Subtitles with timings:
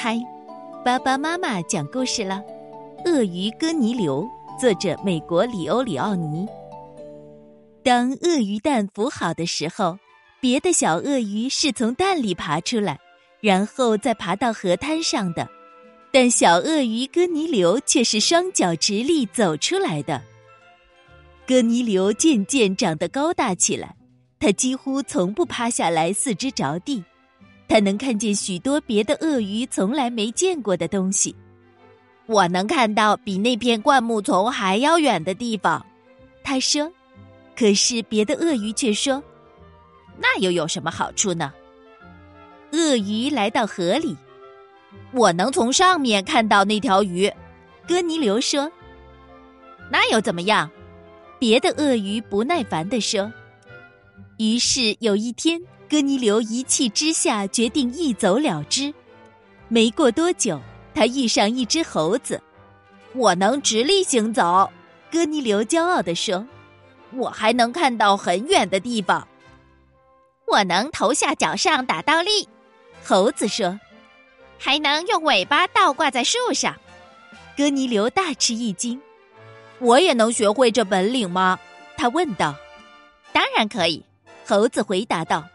[0.00, 0.16] 嗨，
[0.84, 2.40] 爸爸妈妈讲故事了，
[3.04, 4.24] 《鳄鱼哥尼流》，
[4.60, 6.46] 作者美国里欧里奥尼。
[7.82, 9.98] 当鳄鱼蛋孵好的时候，
[10.40, 12.96] 别的小鳄鱼是从蛋里爬出来，
[13.40, 15.48] 然后再爬到河滩上的，
[16.12, 20.22] 但小鳄鱼哥尼流却是双脚直立走出来的。
[21.44, 23.96] 哥尼流渐渐长得高大起来，
[24.38, 27.02] 他几乎从不趴下来四肢着地。
[27.68, 31.36] 他能看见许多别的鳄鱼从来没见过的东西。
[32.26, 35.84] 我能看到比那片灌木丛还要远的地方，
[36.42, 36.90] 他说。
[37.56, 39.20] 可是别的鳄鱼却说
[40.16, 41.52] ：“那又有什么好处呢？”
[42.70, 44.16] 鳄鱼来到河里，
[45.12, 47.28] 我能从上面看到那条鱼。
[47.88, 48.70] 哥尼流说
[49.90, 50.70] ：“那又怎么样？”
[51.40, 53.28] 别的鳄鱼不耐烦地说。
[54.36, 55.60] 于是有一天。
[55.88, 58.92] 哥尼流一气之下决定一走了之。
[59.68, 60.60] 没过多久，
[60.94, 62.40] 他遇上一只猴子。
[63.14, 64.70] 我能直立行走，
[65.10, 66.46] 哥尼流骄傲地说。
[67.12, 69.26] 我还能看到很远的地方。
[70.46, 72.46] 我能头下脚上打倒立，
[73.02, 73.80] 猴子说。
[74.58, 76.76] 还能用尾巴倒挂在树上。
[77.56, 79.00] 哥尼流大吃一惊。
[79.78, 81.58] 我也能学会这本领吗？
[81.96, 82.54] 他问道。
[83.32, 84.04] 当然可以，
[84.46, 85.48] 猴子回答道。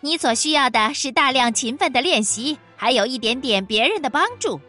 [0.00, 4.60] 你所需要的是大量勤奋的练习，还有一点点别人的帮助。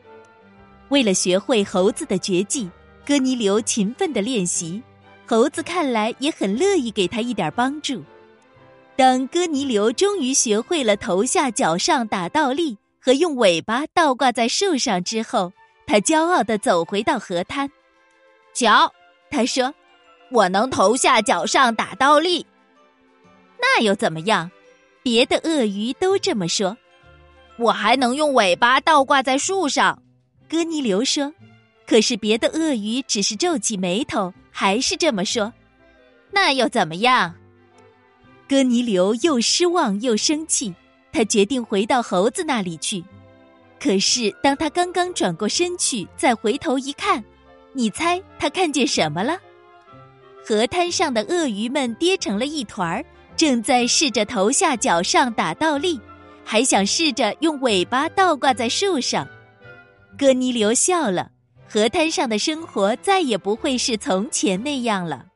[0.90, 2.70] 为了学会猴子的绝技，
[3.06, 4.82] 哥尼流勤奋的练习。
[5.28, 8.04] 猴子看来也很乐意给他一点帮助。
[8.96, 15.54] 当哥尼流终于学会了头下脚上打倒立和用尾巴倒挂在树上之后，
[15.86, 17.70] 他骄傲地走回到河滩。
[18.56, 18.92] 瞧，
[19.30, 19.72] 他说
[20.34, 22.48] ：“我能头下脚上打倒立，
[23.62, 24.50] 那又怎么样？”
[25.02, 26.78] 别的鳄鱼都这么说，
[27.58, 30.02] 我还能用尾巴倒挂在树上。
[30.50, 31.34] 哥尼流说，
[31.88, 35.52] 可是别的鳄鱼只是皱起眉头，还是这么说。
[36.32, 37.34] 那又怎么样？
[38.48, 40.74] 哥尼流又失望又生气，
[41.12, 43.04] 他决定回到猴子那里去。
[43.80, 47.24] 可是当他刚刚转过身去，再回头一看，
[47.74, 49.40] 你猜他看见什么了？
[50.46, 53.06] 河滩上的鳄鱼们跌成了一团儿。
[53.40, 55.98] 正在试着头下脚上打倒立，
[56.44, 59.26] 还想试着用尾巴倒挂在树上。
[60.18, 61.32] 哥尼流笑了，
[61.66, 65.28] 河滩上的生活再也不会是从前那样了。